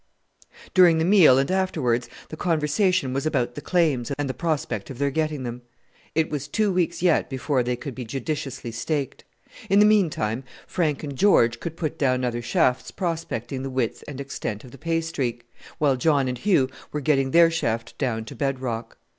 During 0.73 0.97
the 0.97 1.05
meal, 1.05 1.37
and 1.37 1.51
afterwards, 1.51 2.09
the 2.29 2.35
conversation 2.35 3.13
was 3.13 3.27
about 3.27 3.53
the 3.53 3.61
claims 3.61 4.11
and 4.17 4.27
the 4.27 4.33
prospect 4.33 4.89
of 4.89 4.97
their 4.97 5.11
getting 5.11 5.43
them. 5.43 5.61
It 6.15 6.31
was 6.31 6.47
two 6.47 6.73
weeks 6.73 7.03
yet 7.03 7.29
before 7.29 7.61
they 7.61 7.75
could 7.75 7.93
be 7.93 8.03
judiciously 8.03 8.71
staked. 8.71 9.23
In 9.69 9.77
the 9.77 9.85
meantime, 9.85 10.43
Frank 10.65 11.03
and 11.03 11.15
George 11.15 11.59
could 11.59 11.77
put 11.77 11.99
down 11.99 12.25
other 12.25 12.41
shafts 12.41 12.89
prospecting 12.89 13.61
the 13.61 13.69
width 13.69 14.03
and 14.07 14.19
extent 14.19 14.63
of 14.63 14.71
the 14.71 14.79
pay 14.79 15.01
streak, 15.01 15.47
while 15.77 15.95
John 15.95 16.27
and 16.27 16.39
Hugh 16.39 16.67
were 16.91 16.99
getting 17.01 17.29
their 17.29 17.51
shaft 17.51 17.95
down 17.99 18.25
to 18.25 18.35
bed 18.35 18.59
rock. 18.59 18.97